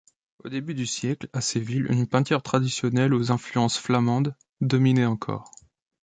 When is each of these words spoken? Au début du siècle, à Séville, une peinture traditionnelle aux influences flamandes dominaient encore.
Au 0.43 0.49
début 0.49 0.73
du 0.73 0.87
siècle, 0.87 1.29
à 1.31 1.41
Séville, 1.41 1.85
une 1.87 2.07
peinture 2.07 2.41
traditionnelle 2.41 3.13
aux 3.13 3.31
influences 3.31 3.77
flamandes 3.77 4.35
dominaient 4.59 5.05
encore. 5.05 5.51